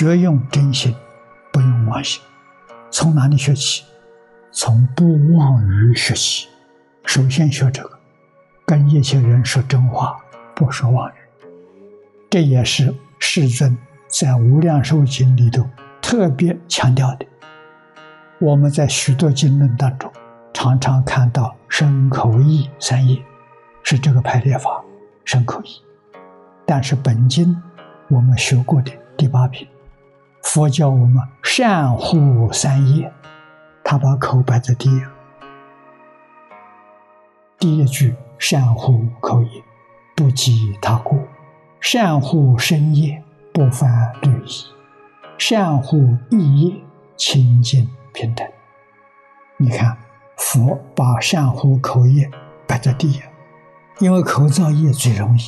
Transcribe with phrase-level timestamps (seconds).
[0.00, 0.96] 学用真心，
[1.52, 2.22] 不用妄心。
[2.90, 3.84] 从哪里学起？
[4.50, 6.48] 从不妄语学习。
[7.04, 8.00] 首先学这个，
[8.64, 10.16] 跟一切人说真话，
[10.54, 11.12] 不说妄语。
[12.30, 13.76] 这也是世尊
[14.06, 15.68] 在《无量寿经》里头
[16.00, 17.26] 特别强调的。
[18.38, 20.10] 我们在许多经论当中，
[20.54, 23.22] 常常看到身口意三业，
[23.82, 24.82] 是这个排列法，
[25.26, 25.68] 身口意。
[26.64, 27.54] 但是本经
[28.08, 29.68] 我们学过的第八品，
[30.42, 33.12] 佛教我们善护三业，
[33.84, 35.02] 他把口摆在第一，
[37.58, 39.62] 第一句善护口业，
[40.16, 41.18] 不积他过；
[41.80, 44.66] 善护身业，不犯律仪；
[45.38, 46.74] 善护意业，
[47.16, 48.46] 清净平等。
[49.58, 49.96] 你看，
[50.36, 52.28] 佛把善护口业
[52.66, 53.20] 摆在第一，
[53.98, 55.42] 因为口造业最容易。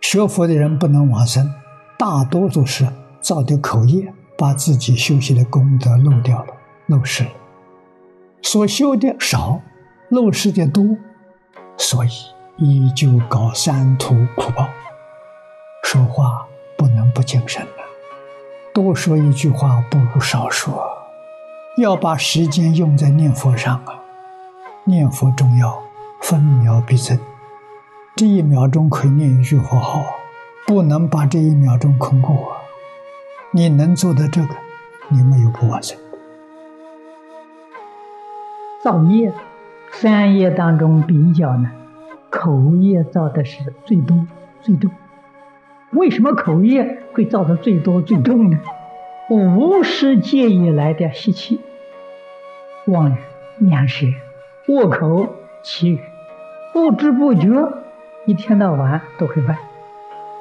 [0.00, 1.52] 学佛的人不能往生，
[1.98, 2.86] 大多数是
[3.22, 6.52] 造的口业，把自己修习的功德漏掉了，
[6.86, 7.30] 漏失了。
[8.42, 9.60] 所修的少，
[10.08, 10.84] 漏失的多，
[11.78, 12.10] 所以
[12.58, 14.68] 依旧搞三途苦报。
[15.84, 16.44] 说话
[16.76, 17.82] 不能不谨慎呐，
[18.74, 20.82] 多说一句话不如少说，
[21.78, 24.02] 要把时间用在念佛上啊！
[24.84, 25.80] 念佛重要，
[26.20, 27.16] 分秒必争。
[28.16, 30.02] 这一秒钟可以念一句佛号，
[30.66, 32.56] 不能把这一秒钟空过。
[33.54, 34.54] 你能做的这个，
[35.10, 35.98] 你没有不完成。
[38.82, 39.30] 造业，
[39.90, 41.70] 三业当中比较呢，
[42.30, 44.26] 口业造的是最多
[44.62, 44.90] 最重。
[45.90, 48.58] 为什么口业会造的最多最重呢？
[49.28, 51.60] 无始界以来的习气，
[52.86, 53.16] 妄语、
[53.58, 54.06] 念舌、
[54.66, 55.28] 恶口、
[55.62, 56.00] 绮语，
[56.72, 57.50] 不知不觉。
[58.24, 59.58] 一天到晚都会犯，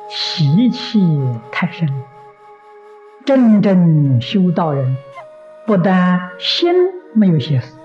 [0.07, 1.01] 习气
[1.51, 1.89] 太深。
[3.23, 4.97] 真正修道人，
[5.67, 6.73] 不但心
[7.13, 7.77] 没有邪思，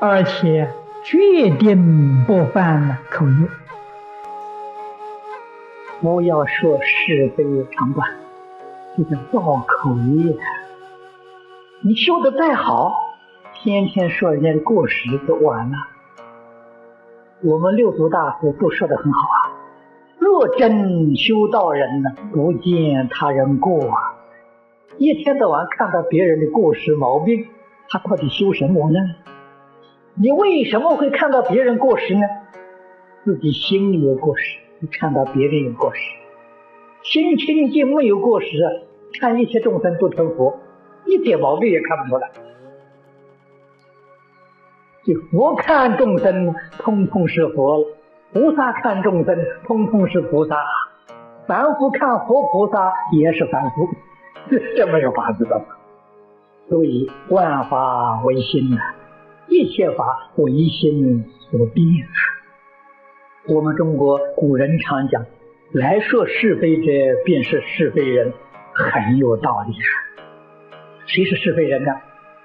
[0.00, 0.68] 而且
[1.04, 3.48] 决定不犯口业。
[6.00, 8.10] 不要说是非长短，
[8.96, 10.36] 这叫造口业。
[11.82, 12.92] 你修的再好，
[13.54, 15.76] 天天说人家的过失就完了。
[17.42, 19.52] 我们六祖大师都说的很好啊，
[20.18, 24.15] 若真修道人呢，不见他人过啊，
[24.98, 27.46] 一天到晚看到别人的过失毛病，
[27.88, 28.98] 他到底修什么呢？
[30.14, 32.22] 你为什么会看到别人过失呢？
[33.24, 36.00] 自己心里有过失，你看到别人有过失，
[37.02, 38.46] 心清净没有过失，
[39.20, 40.60] 看一切众生都成佛，
[41.04, 42.30] 一点毛病也看不出来。
[45.30, 47.84] 佛看众生，通通是佛；
[48.32, 50.56] 菩萨看众生，通通是菩萨；
[51.46, 53.88] 凡夫看佛菩萨，也是凡夫。
[54.76, 55.62] 这没有法子的。
[56.68, 58.80] 所以万法唯心呐，
[59.48, 61.86] 一切法唯心所变。
[63.48, 65.24] 我们中国古人常讲
[65.72, 66.92] ：“来说是非者，
[67.24, 68.32] 便是是非人。”
[68.72, 69.86] 很有道理啊。
[71.06, 71.92] 谁是是非人呢？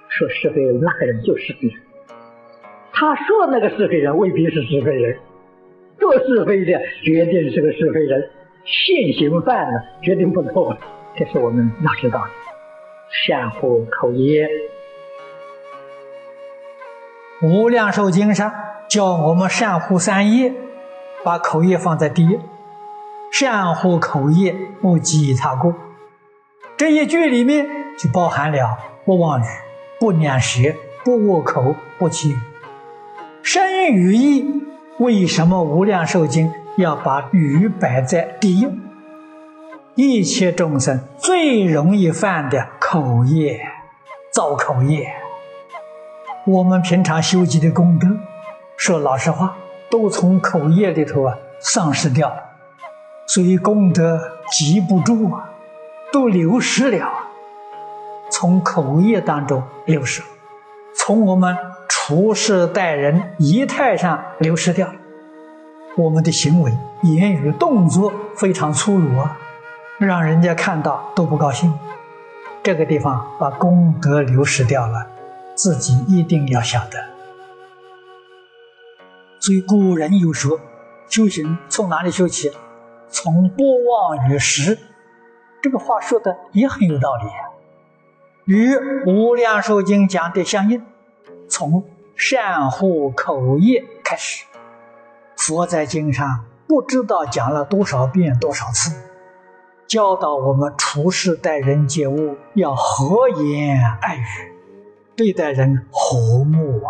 [0.07, 1.77] 说是非那个人就是非人。
[2.93, 5.17] 他说那个是非人未必是是非人，
[5.97, 8.29] 做是非的决定是个是非人，
[8.63, 10.77] 现行犯呢决定不错，
[11.15, 12.29] 这是我们要知道的。
[13.09, 14.47] 善护口业，
[17.47, 18.53] 《无量寿经》上
[18.87, 20.53] 教我们善护三业，
[21.23, 22.39] 把口业放在第一，
[23.31, 25.75] 善护口业不积他过。
[26.77, 27.67] 这一句里面
[27.99, 29.45] 就包含了不妄语、
[29.99, 30.73] 不念舌、
[31.03, 32.37] 不恶口、不绮语。
[33.43, 34.63] 身语意，
[34.99, 38.67] 为什么《无量寿经》要把语摆在第一？
[39.95, 43.59] 一切众生最容易犯的口业，
[44.31, 45.13] 造口业。
[46.47, 48.07] 我们平常修集的功德，
[48.77, 49.55] 说老实话，
[49.89, 52.41] 都从口业里头啊丧失掉了，
[53.27, 54.19] 所以功德
[54.51, 55.49] 积不住啊，
[56.13, 57.11] 都流失了，
[58.29, 60.21] 从口业当中流失，
[60.95, 61.55] 从我们。
[61.93, 64.89] 处事待人仪态上流失掉，
[65.95, 66.71] 我们的行为、
[67.03, 69.37] 言语、动作非常粗鲁啊，
[70.05, 71.73] 让人家看到都不高兴。
[72.63, 75.07] 这个地方把功德流失掉了，
[75.55, 77.03] 自己一定要晓得。
[79.39, 80.59] 所以古人有说，
[81.09, 82.51] 修行从哪里修起？
[83.09, 84.77] 从不忘于时。
[85.61, 87.23] 这个话说的也很有道理，
[88.45, 88.73] 与
[89.05, 90.83] 《无量寿经》讲的相应。
[91.49, 91.83] 从
[92.15, 94.45] 善护口业开始，
[95.35, 98.95] 佛在经上不知道讲了多少遍多少次，
[99.91, 104.21] 教导我们处事待人接物要和颜爱语，
[105.17, 106.89] 对待人和睦啊。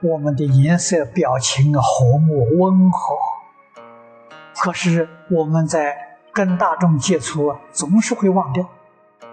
[0.00, 3.14] 我们的颜色表情和睦温和，
[4.56, 5.94] 可是我们在
[6.32, 8.66] 跟大众接触啊，总是会忘掉，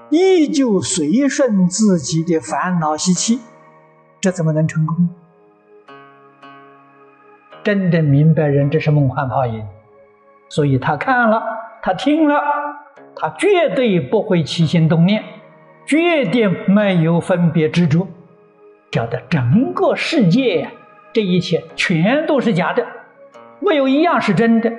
[0.10, 3.40] 依旧随顺自己的烦恼习气，
[4.20, 5.08] 这怎么能成功？
[7.64, 9.66] 真正明白人，这是梦幻泡影，
[10.50, 11.42] 所以他看了。
[11.86, 12.42] 他听了，
[13.16, 15.24] 他绝对不会起心动念，
[15.86, 18.08] 绝对没有分别执着，
[18.90, 20.68] 觉得整个世界
[21.14, 22.84] 这一切全都是假的，
[23.60, 24.72] 没有一样是真的。《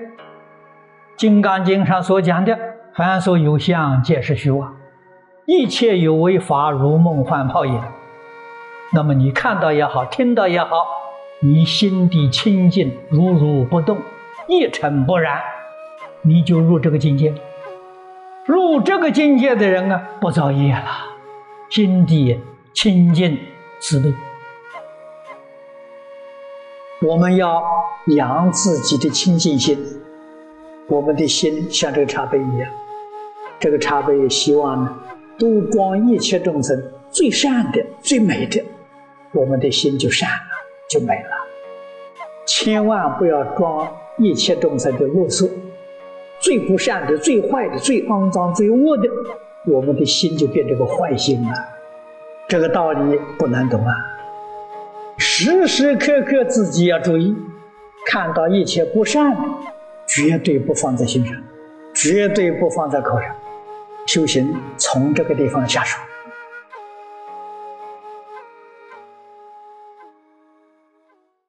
[1.15, 2.59] 金刚经》上所讲的
[2.97, 4.75] “凡所有相，皆是虚妄”，
[5.47, 7.81] 一切有为法如梦幻泡影。
[8.93, 10.85] 那么你看到也好，听到也好，
[11.39, 13.97] 你心地清净，如如不动，
[14.49, 15.41] 一尘不染。
[16.27, 17.33] 你就入这个境界，
[18.47, 20.89] 入这个境界的人啊，不造业了，
[21.71, 22.41] 心地
[22.73, 23.39] 清净
[23.79, 24.13] 慈悲。
[27.07, 27.63] 我们要
[28.17, 29.79] 养自己的清净心，
[30.89, 32.69] 我们的心像这个茶杯一样，
[33.61, 34.99] 这个茶杯希望呢，
[35.39, 38.65] 都装一切众生最善的、最美的，
[39.31, 40.51] 我们的心就善了，
[40.91, 41.31] 就美了。
[42.49, 43.89] 千万不要装
[44.19, 45.49] 一切众生的恶色。
[46.41, 49.09] 最不善的、最坏的、最肮脏、最恶的，
[49.67, 51.53] 我们的心就变成个坏心了。
[52.49, 53.95] 这个道理不难懂啊！
[55.19, 57.35] 时时刻刻自己要注意，
[58.07, 59.41] 看到一切不善的，
[60.07, 61.35] 绝对不放在心上，
[61.95, 63.35] 绝对不放在口上。
[64.07, 65.99] 修行从这个地方下手。